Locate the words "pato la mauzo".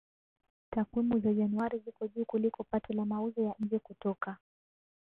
2.63-3.43